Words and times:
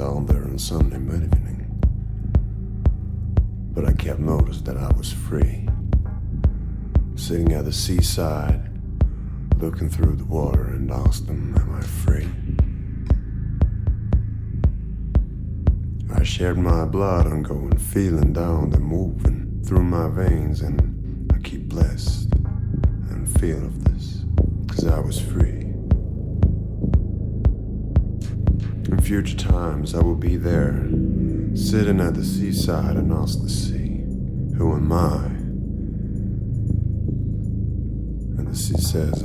down 0.00 0.24
there 0.24 0.44
on 0.44 0.58
Sunday 0.58 0.96
evening. 0.96 1.66
But 3.74 3.84
I 3.84 3.92
kept 3.92 4.18
notice 4.18 4.62
that 4.62 4.78
I 4.78 4.90
was 4.96 5.12
free. 5.12 5.68
Sitting 7.16 7.52
at 7.52 7.66
the 7.66 7.72
seaside, 7.72 8.62
looking 9.58 9.90
through 9.90 10.16
the 10.16 10.24
water 10.24 10.68
and 10.68 10.90
asked 10.90 11.26
them, 11.26 11.54
Am 11.54 11.74
I 11.74 11.82
free? 11.82 12.30
I 16.18 16.22
shared 16.22 16.56
my 16.56 16.86
blood 16.86 17.26
and 17.26 17.44
going, 17.44 17.76
feeling 17.76 18.32
down 18.32 18.72
and 18.72 18.82
moving 18.82 19.60
through 19.66 19.84
my 19.84 20.08
veins, 20.08 20.62
and 20.62 21.30
I 21.30 21.36
keep 21.46 21.68
blessed 21.68 22.32
and 23.10 23.28
feel 23.38 23.62
of 23.66 23.84
this, 23.84 24.24
cause 24.66 24.86
I 24.86 24.98
was 24.98 25.20
free. 25.20 25.49
Future 29.10 29.36
times, 29.36 29.92
I 29.92 30.00
will 30.02 30.14
be 30.14 30.36
there, 30.36 30.86
sitting 31.56 32.00
at 32.00 32.14
the 32.14 32.24
seaside 32.24 32.94
and 32.94 33.12
ask 33.12 33.42
the 33.42 33.50
sea, 33.50 34.04
Who 34.56 34.72
am 34.72 34.92
I? 34.92 35.24
And 38.38 38.46
the 38.46 38.54
sea 38.54 38.78
says, 38.78 39.20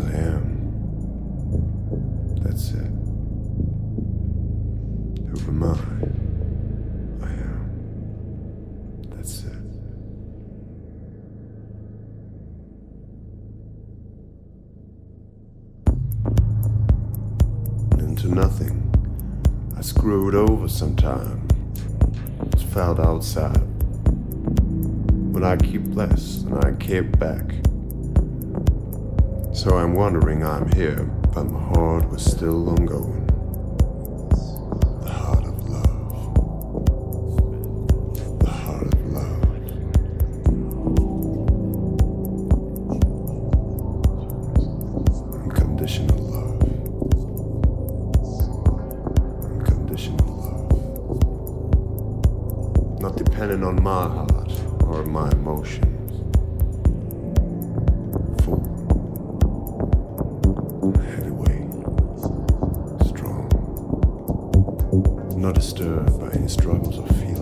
Not 65.45 65.53
disturbed 65.53 66.19
by 66.19 66.29
any 66.29 66.47
struggles 66.47 66.97
or 66.97 67.06
feelings. 67.06 67.34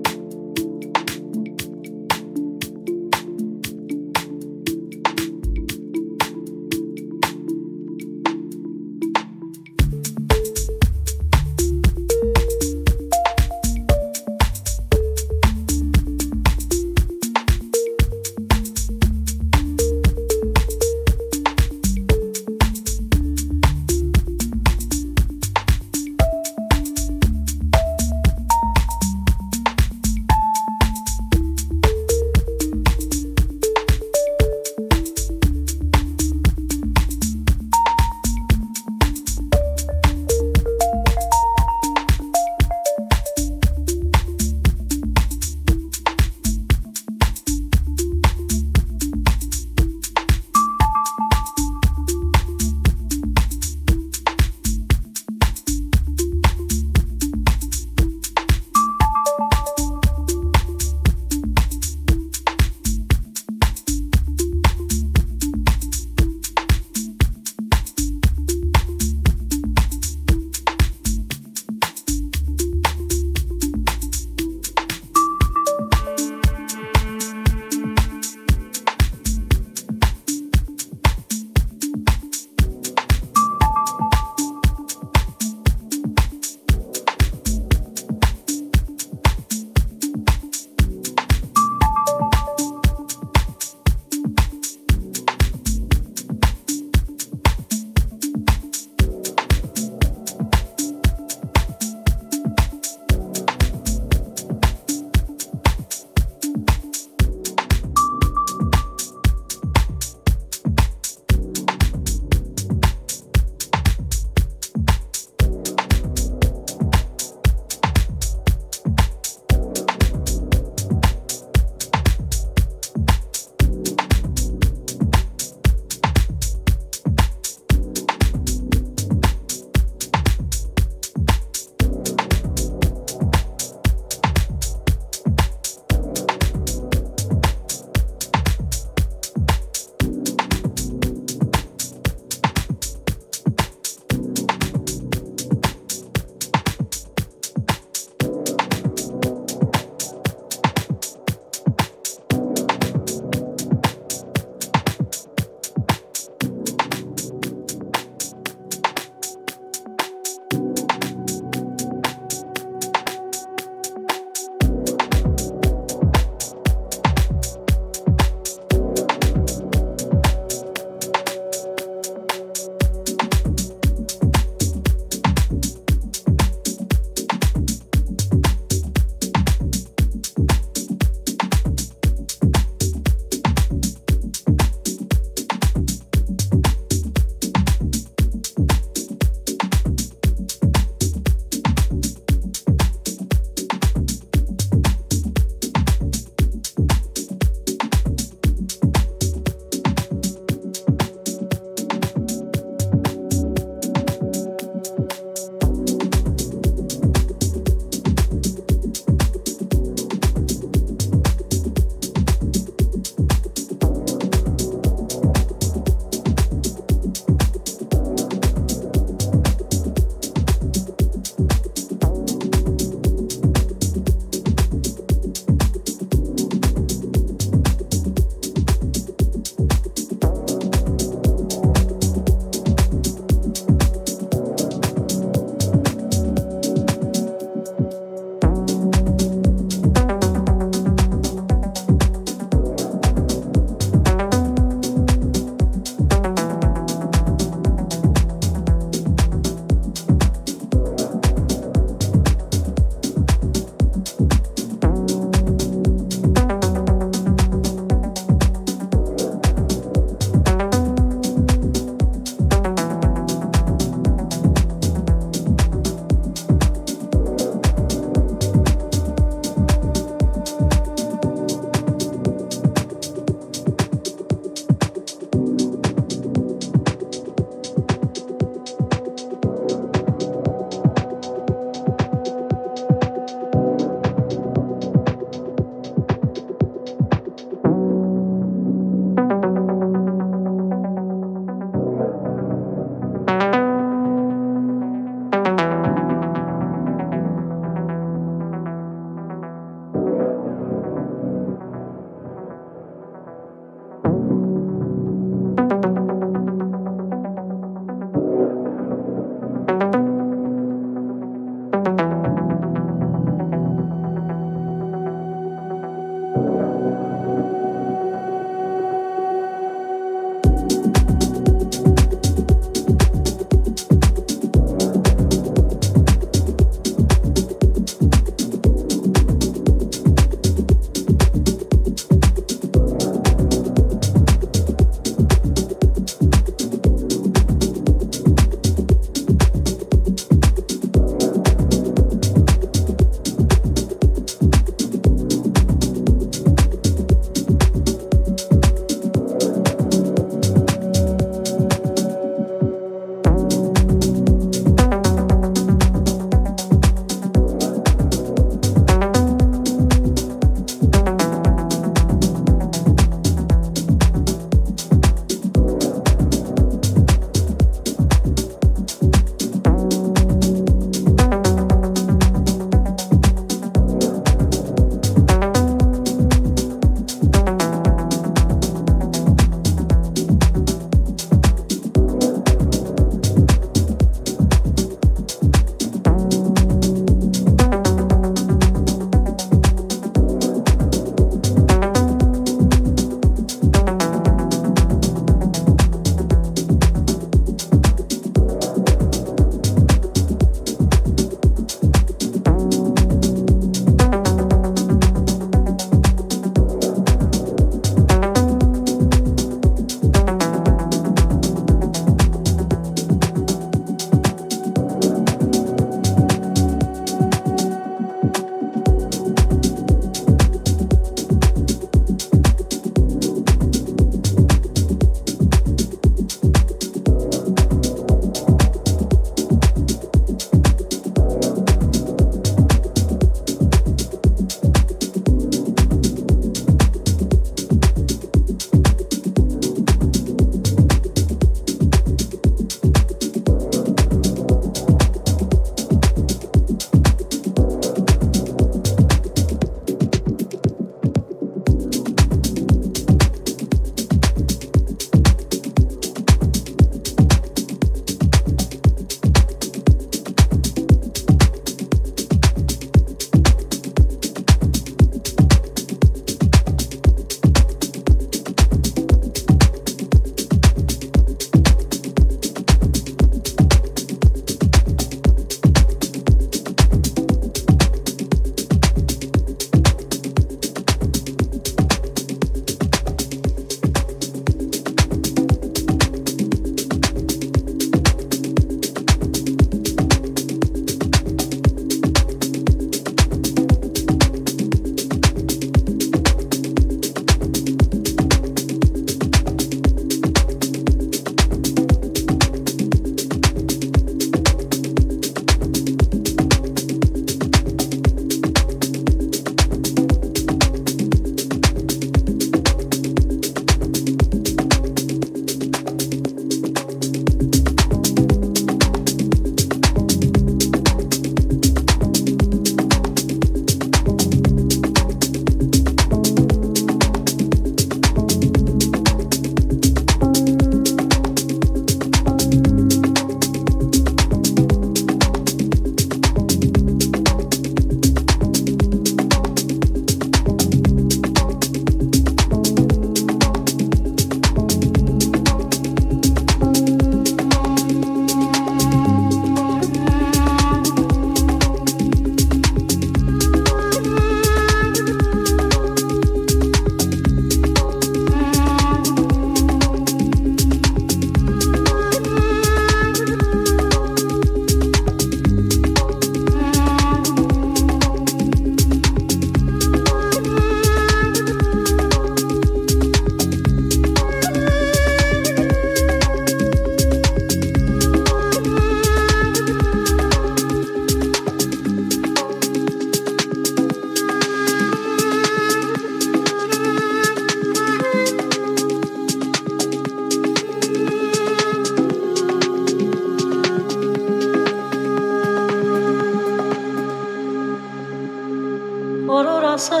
ասեմ 599.80 600.00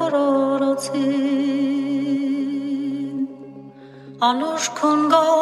հորորոցին 0.00 1.22
անուշ 4.28 4.64
քոնգո 4.80 5.41